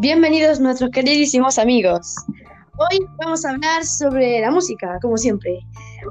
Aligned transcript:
Bienvenidos 0.00 0.60
nuestros 0.60 0.90
queridísimos 0.90 1.58
amigos. 1.58 2.14
Hoy 2.76 3.04
vamos 3.16 3.44
a 3.44 3.50
hablar 3.50 3.84
sobre 3.84 4.40
la 4.40 4.52
música, 4.52 4.96
como 5.02 5.16
siempre. 5.16 5.58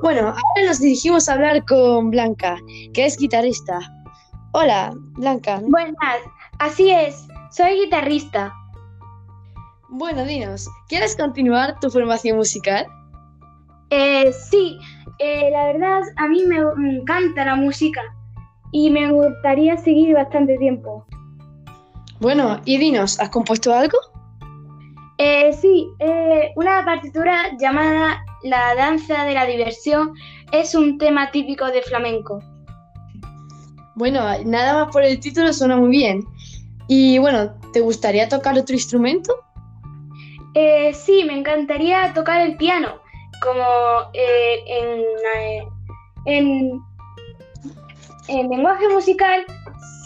Bueno, 0.04 0.28
ahora 0.28 0.67
nos 0.67 0.81
dirigimos 0.81 1.29
a 1.29 1.36
hablar 1.36 1.63
con 1.63 2.12
Blanca, 2.12 2.58
que 2.94 3.05
es 3.05 3.15
guitarrista. 3.15 3.79
Hola, 4.51 4.94
Blanca. 5.13 5.62
Buenas, 5.63 6.18
así 6.60 6.92
es, 6.92 7.29
soy 7.50 7.86
guitarrista. 7.86 8.54
Bueno, 9.88 10.26
dinos, 10.26 10.67
¿quieres 10.90 11.15
continuar 11.15 11.79
tu 11.79 11.90
formación 11.90 12.35
musical? 12.35 12.85
Eh, 13.90 14.33
sí, 14.33 14.78
eh, 15.19 15.49
la 15.49 15.67
verdad 15.67 16.02
a 16.17 16.27
mí 16.27 16.44
me 16.44 16.58
encanta 16.98 17.45
la 17.45 17.55
música 17.55 18.02
y 18.74 18.90
me 18.90 19.10
gustaría 19.13 19.77
seguir 19.77 20.13
bastante 20.13 20.58
tiempo. 20.58 21.05
Bueno, 22.20 22.59
y 22.66 22.77
dinos, 22.77 23.20
¿has 23.20 23.30
compuesto 23.30 23.73
algo? 23.73 23.98
Eh, 25.17 25.53
sí, 25.53 25.88
eh, 25.99 26.52
una 26.55 26.85
partitura 26.85 27.55
llamada 27.59 28.23
La 28.43 28.76
danza 28.76 29.26
de 29.26 29.34
la 29.34 29.45
diversión 29.45 30.13
es 30.52 30.76
un 30.76 30.98
tema 30.98 31.31
típico 31.31 31.66
de 31.66 31.81
flamenco. 31.81 32.40
Bueno, 33.95 34.23
nada 34.45 34.85
más 34.85 34.93
por 34.93 35.03
el 35.03 35.20
título 35.20 35.52
suena 35.53 35.76
muy 35.76 35.90
bien. 35.90 36.23
Y 36.88 37.17
bueno, 37.17 37.52
¿te 37.73 37.81
gustaría 37.81 38.29
tocar 38.29 38.57
otro 38.57 38.76
instrumento? 38.76 39.34
Eh, 40.54 40.93
sí, 40.93 41.23
me 41.26 41.38
encantaría 41.38 42.13
tocar 42.13 42.41
el 42.41 42.57
piano, 42.57 42.99
como 43.43 43.63
eh, 44.13 44.63
en, 44.68 44.99
eh, 45.35 45.68
en, 46.26 46.81
en 48.27 48.49
lenguaje 48.49 48.88
musical 48.90 49.45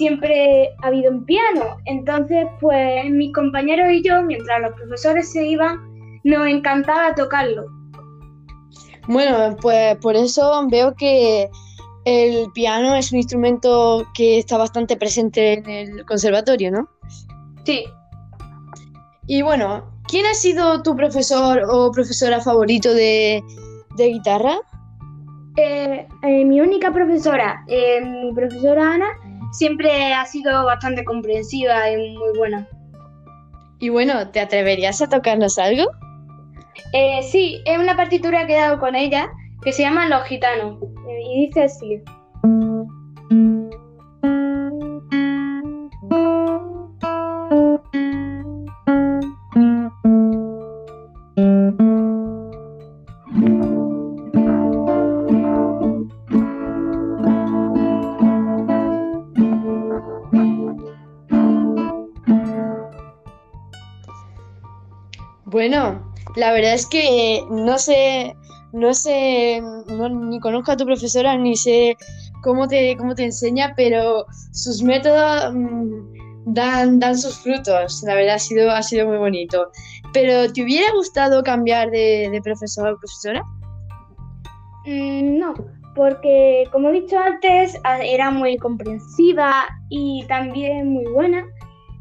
siempre 0.01 0.73
ha 0.81 0.87
habido 0.87 1.11
un 1.11 1.25
piano. 1.25 1.77
Entonces, 1.85 2.47
pues 2.59 3.07
mis 3.11 3.31
compañeros 3.33 3.87
y 3.91 4.01
yo, 4.01 4.23
mientras 4.23 4.59
los 4.61 4.73
profesores 4.73 5.31
se 5.31 5.45
iban, 5.45 5.77
nos 6.23 6.47
encantaba 6.47 7.13
tocarlo. 7.13 7.65
Bueno, 9.07 9.55
pues 9.61 9.95
por 9.97 10.15
eso 10.15 10.67
veo 10.69 10.95
que 10.95 11.47
el 12.05 12.51
piano 12.53 12.95
es 12.95 13.11
un 13.11 13.19
instrumento 13.19 14.07
que 14.15 14.39
está 14.39 14.57
bastante 14.57 14.97
presente 14.97 15.53
en 15.53 15.69
el 15.69 16.05
conservatorio, 16.05 16.71
¿no? 16.71 16.89
Sí. 17.63 17.85
Y 19.27 19.43
bueno, 19.43 19.87
¿quién 20.07 20.25
ha 20.25 20.33
sido 20.33 20.81
tu 20.81 20.95
profesor 20.95 21.61
o 21.69 21.91
profesora 21.91 22.39
favorito 22.41 22.91
de, 22.91 23.43
de 23.97 24.07
guitarra? 24.07 24.57
Eh, 25.57 26.07
eh, 26.23 26.45
mi 26.45 26.61
única 26.61 26.93
profesora, 26.93 27.63
eh, 27.67 27.99
mi 28.01 28.33
profesora 28.33 28.93
Ana, 28.93 29.09
siempre 29.51 30.13
ha 30.13 30.25
sido 30.25 30.65
bastante 30.65 31.03
comprensiva 31.03 31.89
y 31.89 32.17
muy 32.17 32.37
buena. 32.37 32.67
Y 33.79 33.89
bueno, 33.89 34.29
¿te 34.29 34.39
atreverías 34.39 35.01
a 35.01 35.09
tocarnos 35.09 35.57
algo? 35.57 35.85
Eh, 36.93 37.21
sí, 37.23 37.61
es 37.65 37.77
una 37.77 37.95
partitura 37.95 38.45
que 38.45 38.53
he 38.53 38.59
dado 38.59 38.79
con 38.79 38.95
ella 38.95 39.31
que 39.63 39.71
se 39.71 39.83
llama 39.83 40.07
Los 40.07 40.23
Gitanos. 40.25 40.77
Y 41.07 41.47
dice 41.47 41.63
así. 41.63 42.01
Bueno, 65.45 66.13
la 66.35 66.51
verdad 66.53 66.73
es 66.73 66.85
que 66.85 67.43
no 67.49 67.77
sé, 67.77 68.35
no 68.73 68.93
sé, 68.93 69.61
no- 69.87 70.09
ni 70.09 70.39
conozco 70.39 70.71
a 70.71 70.77
tu 70.77 70.85
profesora 70.85 71.35
ni 71.37 71.55
sé 71.55 71.97
cómo 72.43 72.67
te, 72.67 72.95
cómo 72.97 73.15
te 73.15 73.25
enseña, 73.25 73.73
pero 73.75 74.25
sus 74.53 74.81
métodos 74.83 75.53
mm, 75.53 76.53
dan, 76.53 76.99
dan 76.99 77.17
sus 77.17 77.37
frutos. 77.39 78.03
La 78.03 78.15
verdad 78.15 78.35
ha 78.35 78.39
sido, 78.39 78.71
ha 78.71 78.81
sido 78.83 79.07
muy 79.07 79.17
bonito. 79.17 79.67
Pero 80.13 80.51
¿te 80.51 80.63
hubiera 80.63 80.91
gustado 80.93 81.43
cambiar 81.43 81.89
de, 81.91 82.29
de 82.31 82.41
profesor 82.41 82.93
o 82.93 82.97
profesora? 82.99 83.41
Mm, 84.85 85.37
no, 85.39 85.53
porque 85.95 86.63
como 86.71 86.89
he 86.89 87.01
dicho 87.01 87.17
antes, 87.17 87.77
a- 87.83 88.01
era 88.03 88.31
muy 88.31 88.57
comprensiva 88.57 89.65
y 89.89 90.25
también 90.27 90.89
muy 90.93 91.05
buena 91.13 91.45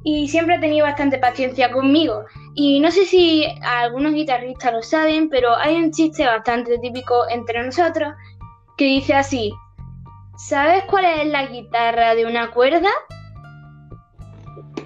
y 0.03 0.29
siempre 0.29 0.57
ha 0.57 0.61
tenido 0.61 0.87
bastante 0.87 1.19
paciencia 1.19 1.71
conmigo. 1.71 2.25
Y 2.55 2.81
no 2.81 2.91
sé 2.91 3.05
si 3.05 3.47
algunos 3.63 4.13
guitarristas 4.13 4.73
lo 4.73 4.83
saben, 4.83 5.29
pero 5.29 5.55
hay 5.57 5.77
un 5.77 5.91
chiste 5.91 6.25
bastante 6.25 6.79
típico 6.79 7.29
entre 7.29 7.65
nosotros 7.65 8.15
que 8.77 8.87
dice 8.87 9.15
así, 9.15 9.53
¿sabes 10.37 10.85
cuál 10.89 11.05
es 11.05 11.27
la 11.27 11.47
guitarra 11.47 12.15
de 12.15 12.25
una 12.25 12.51
cuerda? 12.51 12.89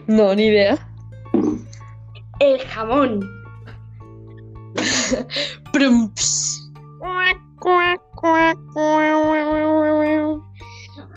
No, 0.06 0.34
ni 0.34 0.46
idea. 0.46 0.76
El 2.40 2.58
jamón. 2.60 3.20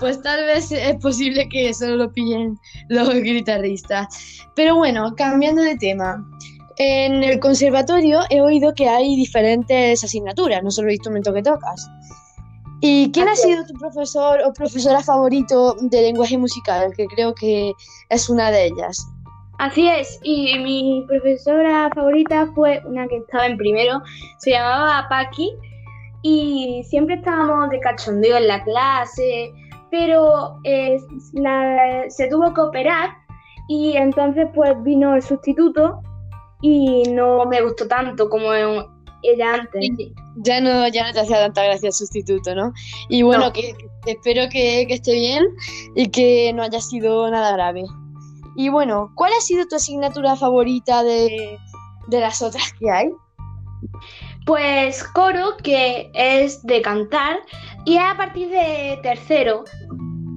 Pues 0.08 0.22
tal 0.22 0.46
vez 0.46 0.72
es 0.72 0.96
posible 1.02 1.50
que 1.50 1.74
solo 1.74 1.98
lo 1.98 2.14
pillen 2.14 2.58
los 2.88 3.14
guitarristas. 3.14 4.08
Pero 4.56 4.78
bueno, 4.78 5.14
cambiando 5.18 5.62
de 5.62 5.76
tema. 5.76 6.26
En 6.78 7.26
el 7.26 7.42
conservatorio 7.42 8.22
he 8.30 8.40
oído 8.40 8.74
que 8.74 8.88
hay 8.88 9.18
diferentes 9.18 10.02
asignaturas, 10.06 10.64
no 10.64 10.72
solo 10.72 10.88
el 10.88 10.94
instrumento 10.94 11.34
que 11.34 11.44
tocas. 11.44 11.90
¿Y 12.80 13.12
quién 13.12 13.28
ha 13.28 13.36
sido 13.36 13.66
tu 13.66 13.74
profesor 13.74 14.40
o 14.46 14.54
profesora 14.54 15.04
favorito 15.04 15.76
de 15.82 16.02
lenguaje 16.04 16.38
musical? 16.38 16.94
Que 16.96 17.06
creo 17.08 17.36
que 17.36 17.74
es 18.10 18.30
una 18.30 18.50
de 18.50 18.68
ellas. 18.68 19.06
Así 19.60 19.90
es, 19.90 20.22
y 20.24 20.58
mi 20.60 21.04
profesora 21.06 21.90
favorita 21.94 22.50
fue 22.56 22.82
una 22.86 23.10
que 23.10 23.18
estaba 23.18 23.46
en 23.46 23.58
primero, 23.58 24.02
se 24.38 24.52
llamaba 24.52 25.06
Paqui, 25.10 25.52
y 26.22 26.82
siempre 26.88 27.16
estábamos 27.16 27.72
de 27.72 27.82
cachondeo 27.82 28.38
en 28.38 28.48
la 28.48 28.64
clase, 28.64 29.52
pero 29.92 30.58
eh, 30.64 30.98
la- 31.34 32.06
se 32.10 32.28
tuvo 32.28 32.54
que 32.54 32.62
operar 32.62 33.10
y 33.70 33.96
entonces 33.98 34.48
pues 34.56 34.72
vino 34.84 35.16
el 35.16 35.22
sustituto 35.22 36.02
y 36.62 37.04
no 37.12 37.46
me 37.46 37.62
gustó 37.62 37.88
tanto 37.88 38.30
como 38.30 38.52
ella 38.54 39.54
antes. 39.54 39.90
Ya 40.38 40.62
no, 40.62 40.88
ya 40.88 41.06
no 41.08 41.14
te 41.14 41.20
hacía 41.22 41.38
tanta 41.40 41.64
gracia 41.64 41.88
el 41.88 41.94
sustituto, 41.94 42.56
¿no? 42.56 42.72
Y 43.10 43.24
bueno, 43.24 43.46
No. 43.46 43.54
que, 43.54 43.74
que 44.06 44.12
espero 44.12 44.44
que, 44.50 44.86
que 44.88 44.94
esté 44.96 45.14
bien 45.14 45.46
y 45.96 46.08
que 46.10 46.52
no 46.54 46.64
haya 46.64 46.80
sido 46.82 47.30
nada 47.30 47.52
grave. 47.54 47.84
Y 48.56 48.70
bueno, 48.70 49.12
¿cuál 49.16 49.32
ha 49.38 49.42
sido 49.42 49.68
tu 49.68 49.76
asignatura 49.76 50.36
favorita 50.36 51.04
de, 51.04 51.58
de 52.08 52.20
las 52.20 52.42
otras 52.42 52.74
que 52.80 52.90
hay? 52.90 53.10
Pues 54.46 55.04
coro, 55.04 55.58
que 55.62 56.10
es 56.14 56.66
de 56.66 56.82
cantar, 56.82 57.38
y 57.88 57.96
es 57.96 58.04
a 58.04 58.18
partir 58.18 58.50
de 58.50 59.00
tercero. 59.02 59.64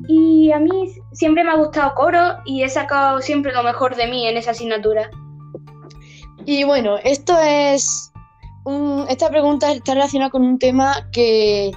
Y 0.06 0.53
a 0.53 0.61
mí 0.61 0.71
siempre 1.12 1.43
me 1.43 1.50
ha 1.50 1.56
gustado 1.56 1.94
coro 1.97 2.37
y 2.44 2.62
he 2.62 2.69
sacado 2.69 3.21
siempre 3.21 3.53
lo 3.53 3.65
mejor 3.65 3.97
de 3.97 4.06
mí 4.06 4.28
en 4.28 4.37
esa 4.37 4.53
asignatura. 4.53 5.11
Y 6.47 6.62
bueno, 6.62 6.97
esto 7.03 7.37
es 7.41 8.12
esta 9.09 9.31
pregunta 9.31 9.72
está 9.72 9.94
relacionada 9.94 10.31
con 10.31 10.43
un 10.43 10.60
tema 10.60 11.09
que, 11.10 11.72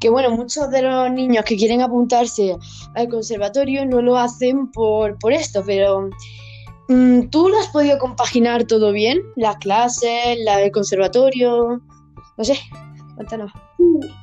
que, 0.00 0.08
bueno, 0.08 0.30
muchos 0.30 0.70
de 0.70 0.80
los 0.80 1.10
niños 1.10 1.44
que 1.44 1.56
quieren 1.56 1.82
apuntarse 1.82 2.56
al 2.94 3.08
conservatorio 3.08 3.84
no 3.84 4.00
lo 4.00 4.16
hacen 4.16 4.70
por, 4.70 5.18
por 5.18 5.34
esto, 5.34 5.62
pero 5.66 6.08
mm, 6.88 7.28
¿tú 7.28 7.50
lo 7.50 7.58
has 7.58 7.68
podido 7.68 7.98
compaginar 7.98 8.64
todo 8.64 8.92
bien? 8.92 9.20
Las 9.36 9.56
clases, 9.56 10.38
la 10.42 10.56
del 10.56 10.70
conservatorio, 10.70 11.82
no 12.38 12.44
sé, 12.44 12.58
cuéntanos. 13.18 13.52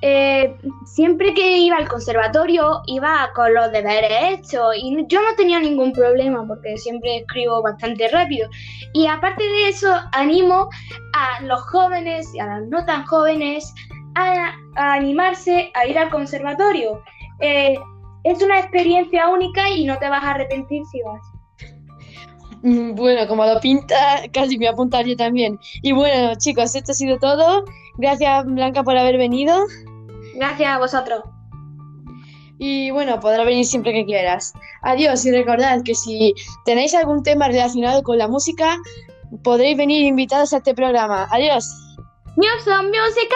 Eh, 0.01 0.55
siempre 0.85 1.33
que 1.33 1.57
iba 1.57 1.75
al 1.75 1.87
conservatorio 1.89 2.81
iba 2.87 3.29
con 3.35 3.53
los 3.53 3.71
deberes 3.71 4.39
hechos 4.39 4.73
y 4.77 5.05
yo 5.07 5.21
no 5.21 5.35
tenía 5.35 5.59
ningún 5.59 5.91
problema 5.91 6.45
porque 6.47 6.77
siempre 6.77 7.17
escribo 7.17 7.61
bastante 7.61 8.07
rápido. 8.07 8.49
Y 8.93 9.07
aparte 9.07 9.43
de 9.43 9.69
eso, 9.69 9.93
animo 10.13 10.69
a 11.13 11.43
los 11.43 11.61
jóvenes 11.63 12.33
y 12.33 12.39
a 12.39 12.57
los 12.57 12.69
no 12.69 12.85
tan 12.85 13.05
jóvenes 13.05 13.73
a, 14.15 14.53
a 14.75 14.93
animarse 14.93 15.71
a 15.73 15.85
ir 15.85 15.99
al 15.99 16.09
conservatorio. 16.09 17.01
Eh, 17.41 17.77
es 18.23 18.41
una 18.41 18.59
experiencia 18.59 19.27
única 19.27 19.69
y 19.69 19.83
no 19.83 19.97
te 19.99 20.09
vas 20.09 20.23
a 20.23 20.31
arrepentir 20.31 20.83
si 20.85 21.01
vas. 21.01 21.34
Mm, 22.61 22.95
Bueno, 22.95 23.27
como 23.27 23.45
lo 23.45 23.59
pinta, 23.59 24.23
casi 24.33 24.57
me 24.57 24.67
apuntaría 24.67 25.15
también. 25.15 25.59
Y 25.81 25.91
bueno, 25.91 26.35
chicos, 26.37 26.75
esto 26.75 26.91
ha 26.91 26.95
sido 26.95 27.17
todo. 27.19 27.65
Gracias, 27.97 28.45
Blanca, 28.45 28.83
por 28.83 28.97
haber 28.97 29.17
venido. 29.17 29.65
Gracias 30.35 30.69
a 30.69 30.79
vosotros. 30.79 31.21
Y 32.57 32.91
bueno, 32.91 33.19
podrás 33.19 33.45
venir 33.45 33.65
siempre 33.65 33.91
que 33.93 34.05
quieras. 34.05 34.53
Adiós 34.81 35.25
y 35.25 35.31
recordad 35.31 35.81
que 35.83 35.93
si 35.93 36.33
tenéis 36.63 36.93
algún 36.93 37.21
tema 37.21 37.47
relacionado 37.47 38.01
con 38.03 38.17
la 38.17 38.27
música, 38.27 38.77
podréis 39.43 39.77
venir 39.77 40.03
invitados 40.03 40.53
a 40.53 40.57
este 40.57 40.73
programa. 40.73 41.27
Adiós. 41.31 41.69
Music. 42.37 43.31